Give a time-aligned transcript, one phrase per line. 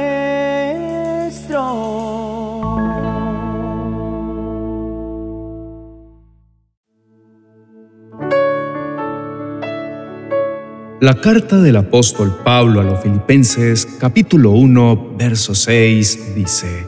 [11.00, 16.88] La carta del apóstol Pablo a los Filipenses, capítulo 1, verso 6, dice,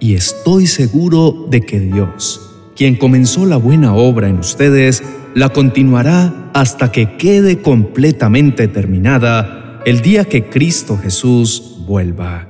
[0.00, 5.02] Y estoy seguro de que Dios, quien comenzó la buena obra en ustedes,
[5.34, 12.46] la continuará hasta que quede completamente terminada el día que Cristo Jesús vuelva.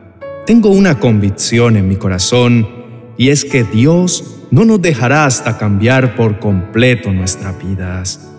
[0.47, 2.69] Tengo una convicción en mi corazón
[3.17, 8.33] y es que Dios no nos dejará hasta cambiar por completo nuestras vidas.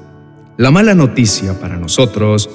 [0.57, 2.49] La mala noticia para nosotros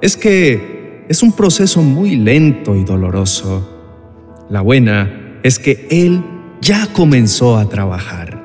[0.00, 4.44] es que es un proceso muy lento y doloroso.
[4.50, 6.20] La buena es que Él
[6.60, 8.42] ya comenzó a trabajar.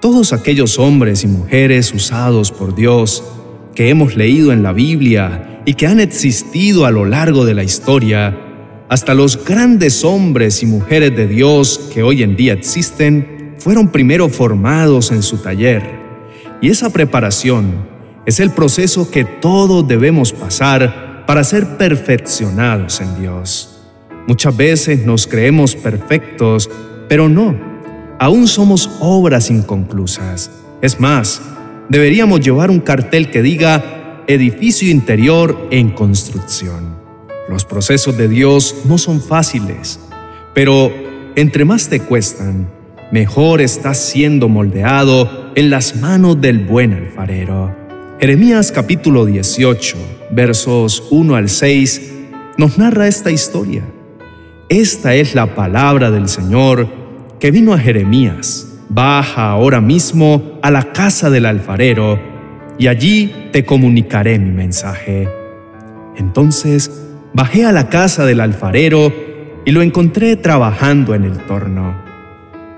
[0.00, 3.24] Todos aquellos hombres y mujeres usados por Dios
[3.74, 7.62] que hemos leído en la Biblia y que han existido a lo largo de la
[7.62, 8.36] historia,
[8.88, 14.28] hasta los grandes hombres y mujeres de Dios que hoy en día existen, fueron primero
[14.28, 15.82] formados en su taller.
[16.60, 17.88] Y esa preparación
[18.26, 23.80] es el proceso que todos debemos pasar para ser perfeccionados en Dios.
[24.26, 26.68] Muchas veces nos creemos perfectos,
[27.08, 27.56] pero no,
[28.18, 30.50] aún somos obras inconclusas.
[30.82, 31.40] Es más,
[31.88, 33.99] deberíamos llevar un cartel que diga
[34.32, 36.96] edificio interior en construcción.
[37.48, 39.98] Los procesos de Dios no son fáciles,
[40.54, 40.92] pero
[41.34, 42.70] entre más te cuestan,
[43.10, 47.74] mejor estás siendo moldeado en las manos del buen alfarero.
[48.20, 49.96] Jeremías capítulo 18,
[50.30, 52.12] versos 1 al 6,
[52.56, 53.82] nos narra esta historia.
[54.68, 56.86] Esta es la palabra del Señor
[57.40, 58.78] que vino a Jeremías.
[58.88, 62.29] Baja ahora mismo a la casa del alfarero
[62.80, 65.28] y allí te comunicaré mi mensaje.
[66.16, 66.90] Entonces
[67.32, 69.12] bajé a la casa del alfarero
[69.64, 71.94] y lo encontré trabajando en el torno.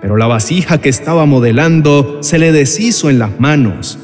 [0.03, 3.99] Pero la vasija que estaba modelando se le deshizo en las manos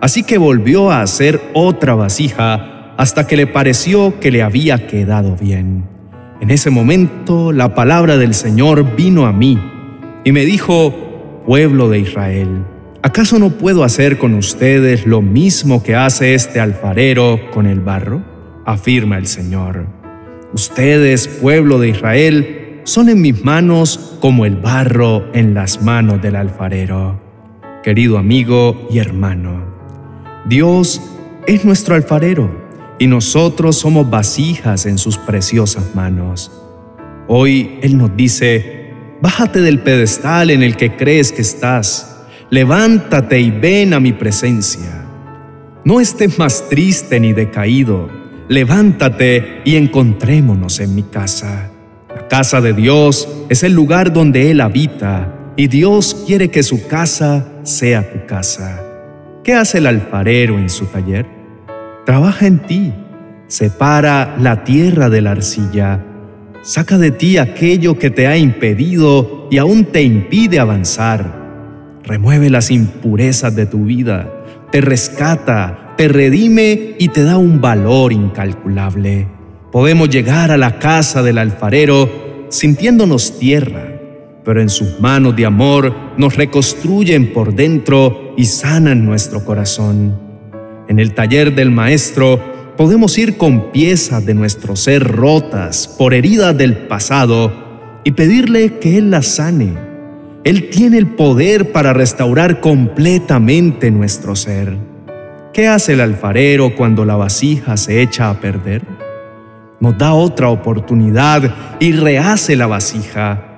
[0.00, 5.36] Así que volvió a hacer otra vasija hasta que le pareció que le había quedado
[5.36, 5.84] bien.
[6.40, 9.58] En ese momento la palabra del Señor vino a mí
[10.24, 12.64] y me dijo, pueblo de Israel,
[13.08, 18.22] ¿acaso no puedo hacer con ustedes lo mismo que hace este alfarero con el barro?
[18.66, 19.86] afirma el Señor.
[20.52, 26.36] Ustedes, pueblo de Israel, son en mis manos como el barro en las manos del
[26.36, 27.18] alfarero.
[27.82, 29.64] Querido amigo y hermano,
[30.46, 31.00] Dios
[31.46, 32.50] es nuestro alfarero
[32.98, 36.52] y nosotros somos vasijas en sus preciosas manos.
[37.26, 38.92] Hoy Él nos dice,
[39.22, 42.17] bájate del pedestal en el que crees que estás,
[42.50, 45.04] levántate y ven a mi presencia.
[45.84, 48.08] No estés más triste ni decaído,
[48.48, 51.70] levántate y encontrémonos en mi casa.
[52.14, 56.86] La casa de Dios es el lugar donde Él habita y Dios quiere que su
[56.86, 58.82] casa sea tu casa.
[59.44, 61.26] ¿Qué hace el alfarero en su taller?
[62.04, 62.92] Trabaja en ti,
[63.46, 66.04] separa la tierra de la arcilla,
[66.62, 71.37] saca de ti aquello que te ha impedido y aún te impide avanzar,
[72.08, 74.32] remueve las impurezas de tu vida,
[74.72, 79.28] te rescata, te redime y te da un valor incalculable.
[79.70, 84.00] Podemos llegar a la casa del alfarero sintiéndonos tierra,
[84.42, 90.18] pero en sus manos de amor nos reconstruyen por dentro y sanan nuestro corazón.
[90.88, 92.40] En el taller del Maestro
[92.78, 98.96] podemos ir con piezas de nuestro ser rotas por heridas del pasado y pedirle que
[98.96, 99.87] Él las sane.
[100.44, 104.76] Él tiene el poder para restaurar completamente nuestro ser.
[105.52, 108.82] ¿Qué hace el alfarero cuando la vasija se echa a perder?
[109.80, 113.48] Nos da otra oportunidad y rehace la vasija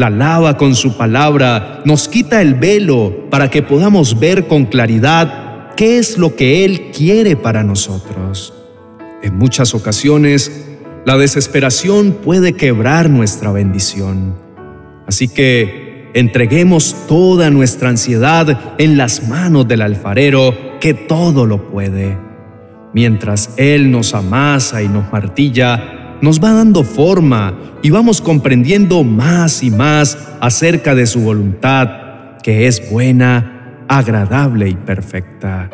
[0.00, 5.74] la lava con su palabra, nos quita el velo para que podamos ver con claridad
[5.76, 8.54] qué es lo que Él quiere para nosotros.
[9.22, 10.66] En muchas ocasiones,
[11.04, 14.36] la desesperación puede quebrar nuestra bendición.
[15.06, 22.18] Así que entreguemos toda nuestra ansiedad en las manos del alfarero que todo lo puede.
[22.92, 29.62] Mientras Él nos amasa y nos martilla, nos va dando forma y vamos comprendiendo más
[29.62, 35.70] y más acerca de su voluntad, que es buena, agradable y perfecta.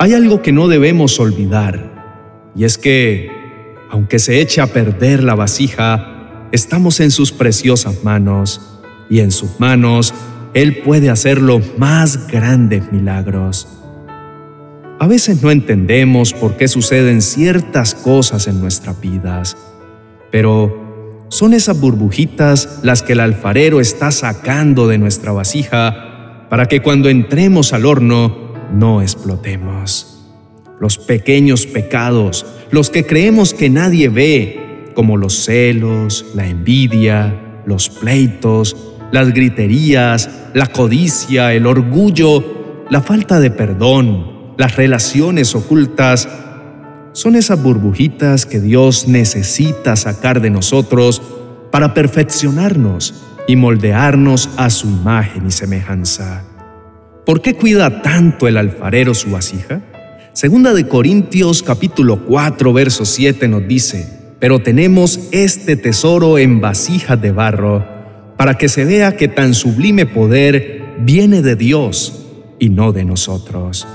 [0.00, 3.30] Hay algo que no debemos olvidar, y es que,
[3.90, 8.77] aunque se eche a perder la vasija, estamos en sus preciosas manos,
[9.10, 10.14] y en sus manos
[10.54, 13.68] Él puede hacer los más grandes milagros.
[15.00, 19.56] A veces no entendemos por qué suceden ciertas cosas en nuestras vidas.
[20.32, 26.80] Pero son esas burbujitas las que el alfarero está sacando de nuestra vasija para que
[26.80, 30.26] cuando entremos al horno no explotemos.
[30.80, 37.88] Los pequeños pecados, los que creemos que nadie ve, como los celos, la envidia, los
[37.88, 38.76] pleitos,
[39.12, 46.28] las griterías, la codicia, el orgullo, la falta de perdón, las relaciones ocultas,
[47.12, 51.22] son esas burbujitas que Dios necesita sacar de nosotros
[51.72, 56.44] para perfeccionarnos y moldearnos a su imagen y semejanza.
[57.24, 59.82] ¿Por qué cuida tanto el alfarero su vasija?
[60.32, 64.08] Segunda de Corintios capítulo 4 verso 7 nos dice,
[64.38, 67.97] pero tenemos este tesoro en vasijas de barro,
[68.38, 72.24] para que se vea que tan sublime poder viene de Dios
[72.60, 73.86] y no de nosotros.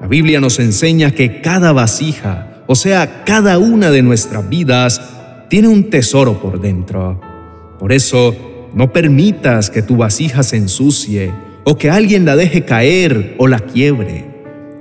[0.00, 5.00] La Biblia nos enseña que cada vasija, o sea, cada una de nuestras vidas,
[5.50, 7.20] tiene un tesoro por dentro.
[7.78, 8.34] Por eso,
[8.74, 11.30] no permitas que tu vasija se ensucie
[11.64, 14.24] o que alguien la deje caer o la quiebre.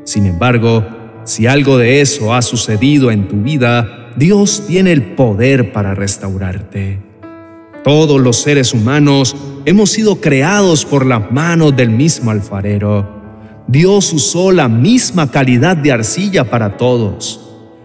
[0.06, 0.86] Sin embargo,
[1.26, 7.15] si algo de eso ha sucedido en tu vida, Dios tiene el poder para restaurarte.
[7.86, 13.08] Todos los seres humanos hemos sido creados por las manos del mismo alfarero.
[13.68, 17.40] Dios usó la misma calidad de arcilla para todos.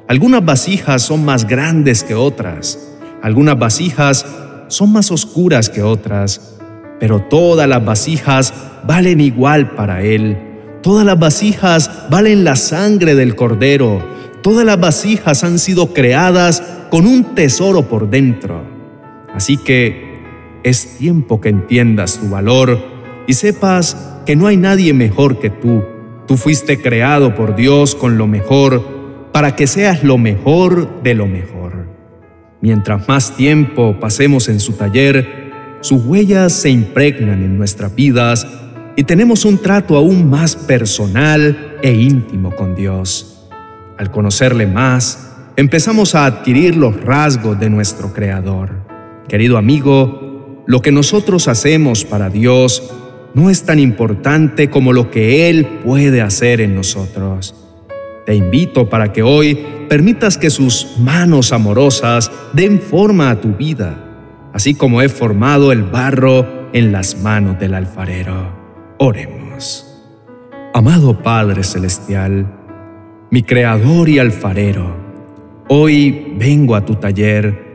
[0.08, 2.96] Algunas vasijas son más grandes que otras.
[3.22, 4.26] Algunas vasijas
[4.66, 6.56] son más oscuras que otras.
[6.98, 8.52] Pero todas las vasijas
[8.84, 10.36] valen igual para Él.
[10.82, 17.06] Todas las vasijas valen la sangre del cordero Todas las vasijas han sido creadas con
[17.06, 18.64] un tesoro por dentro.
[19.34, 20.20] Así que
[20.62, 22.78] es tiempo que entiendas tu valor
[23.26, 25.82] y sepas que no hay nadie mejor que tú.
[26.26, 31.26] Tú fuiste creado por Dios con lo mejor para que seas lo mejor de lo
[31.26, 31.86] mejor.
[32.60, 38.46] Mientras más tiempo pasemos en su taller, sus huellas se impregnan en nuestras vidas
[38.96, 43.48] y tenemos un trato aún más personal e íntimo con Dios.
[43.96, 48.89] Al conocerle más, empezamos a adquirir los rasgos de nuestro Creador.
[49.30, 52.92] Querido amigo, lo que nosotros hacemos para Dios
[53.32, 57.54] no es tan importante como lo que Él puede hacer en nosotros.
[58.26, 59.56] Te invito para que hoy
[59.88, 64.04] permitas que sus manos amorosas den forma a tu vida,
[64.52, 68.52] así como he formado el barro en las manos del alfarero.
[68.98, 69.86] Oremos.
[70.74, 72.52] Amado Padre Celestial,
[73.30, 74.96] mi creador y alfarero,
[75.68, 77.69] hoy vengo a tu taller.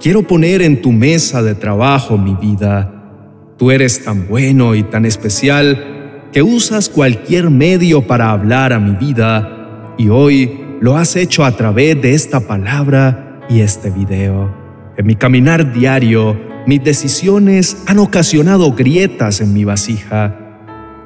[0.00, 2.92] Quiero poner en tu mesa de trabajo mi vida.
[3.58, 8.96] Tú eres tan bueno y tan especial que usas cualquier medio para hablar a mi
[8.96, 14.54] vida y hoy lo has hecho a través de esta palabra y este video.
[14.96, 16.36] En mi caminar diario,
[16.66, 20.40] mis decisiones han ocasionado grietas en mi vasija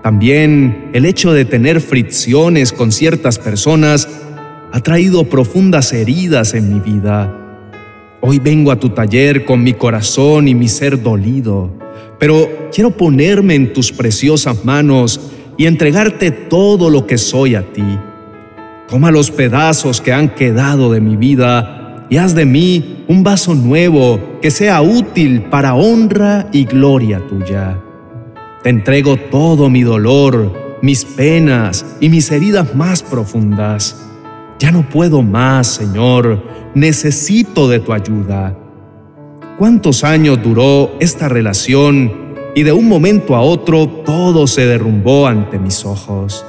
[0.05, 4.07] también el hecho de tener fricciones con ciertas personas
[4.71, 7.44] ha traído profundas heridas en mi vida.
[8.27, 11.71] Hoy vengo a tu taller con mi corazón y mi ser dolido,
[12.19, 15.21] pero quiero ponerme en tus preciosas manos
[15.59, 17.85] y entregarte todo lo que soy a ti.
[18.89, 23.55] Toma los pedazos que han quedado de mi vida y haz de mí un vaso
[23.55, 27.79] nuevo que sea útil para honra y gloria tuya.
[28.63, 34.03] Te entrego todo mi dolor, mis penas y mis heridas más profundas.
[34.59, 38.57] Ya no puedo más, Señor, necesito de tu ayuda.
[39.59, 42.13] ¿Cuántos años duró esta relación
[42.55, 46.45] y de un momento a otro todo se derrumbó ante mis ojos?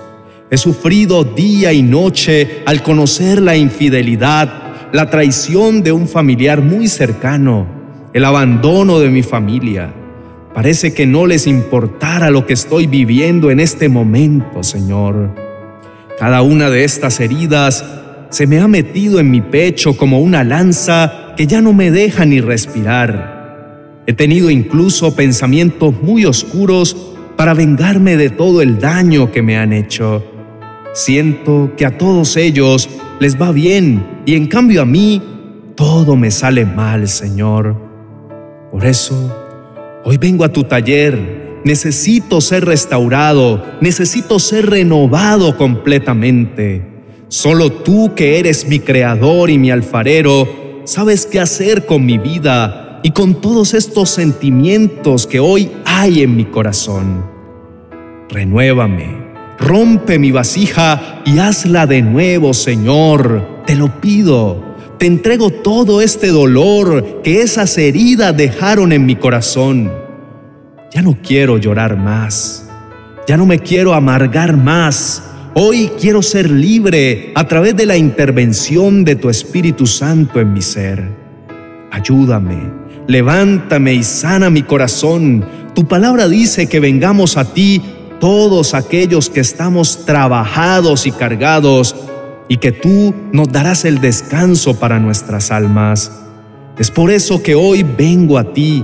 [0.50, 6.88] He sufrido día y noche al conocer la infidelidad, la traición de un familiar muy
[6.88, 7.68] cercano,
[8.14, 9.94] el abandono de mi familia
[10.56, 15.36] Parece que no les importara lo que estoy viviendo en este momento, Señor.
[16.18, 17.84] Cada una de estas heridas
[18.30, 22.26] se me ha metido en mi pecho como una lanza que ya no me deja
[22.26, 24.04] ni respirar.
[24.08, 26.96] He tenido incluso pensamientos muy oscuros
[27.36, 30.24] para vengarme de todo el daño que me han hecho.
[30.94, 32.90] Siento que a todos ellos
[33.20, 35.22] les va bien y en cambio a mí
[35.76, 37.76] todo me sale mal, Señor.
[38.72, 39.46] Por eso
[40.08, 46.95] Hoy vengo a tu taller, necesito ser restaurado, necesito ser renovado completamente.
[47.28, 53.00] Solo tú que eres mi creador y mi alfarero, sabes qué hacer con mi vida
[53.04, 57.26] y con todos estos sentimientos que hoy hay en mi corazón.
[58.30, 59.10] Renuévame,
[59.60, 66.30] rompe mi vasija y hazla de nuevo, Señor, te lo pido te entrego todo este
[66.30, 69.92] dolor que esas heridas dejaron en mi corazón.
[70.94, 72.70] Ya no quiero llorar más,
[73.28, 75.22] ya no me quiero amargar más.
[75.58, 80.62] Hoy quiero ser libre a través de la intervención de tu Espíritu Santo en mi
[80.62, 81.10] ser.
[81.92, 82.74] Ayúdame,
[83.08, 85.46] levántame y sana mi corazón.
[85.74, 87.82] Tu palabra dice que vengamos a ti
[88.20, 91.96] todos aquellos que estamos trabajados y cargados
[92.50, 96.12] y que tú nos darás el descanso para nuestras almas.
[96.78, 98.84] Es por eso que hoy vengo a ti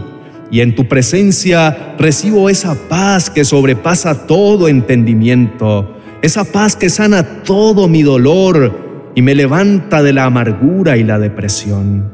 [0.50, 7.44] y en tu presencia recibo esa paz que sobrepasa todo entendimiento, esa paz que sana
[7.44, 12.12] todo mi dolor y me levanta de la amargura y la depresión.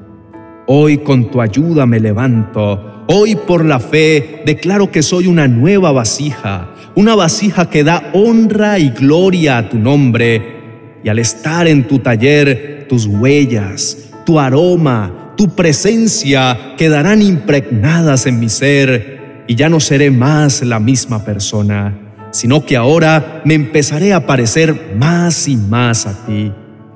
[0.67, 5.91] Hoy con tu ayuda me levanto, hoy por la fe declaro que soy una nueva
[5.91, 10.55] vasija, una vasija que da honra y gloria a tu nombre.
[11.03, 18.39] Y al estar en tu taller, tus huellas, tu aroma, tu presencia quedarán impregnadas en
[18.39, 22.06] mi ser y ya no seré más la misma persona,
[22.37, 26.51] sino que ahora me empezaré a parecer más y más a ti.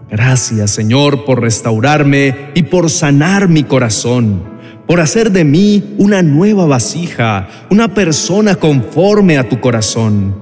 [0.08, 4.44] Gracias Señor por restaurarme y por sanar mi corazón,
[4.86, 10.36] por hacer de mí una nueva vasija, una persona conforme a tu corazón.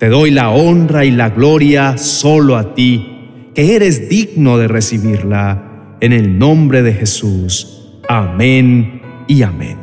[0.00, 5.68] Te doy la honra y la gloria solo a ti, que eres digno de recibirla.
[6.00, 8.00] En el nombre de Jesús.
[8.08, 9.81] Amén y amén.